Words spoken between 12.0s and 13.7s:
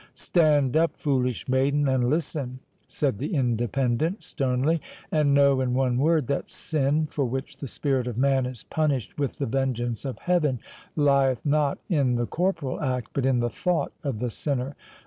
the corporal act, but in the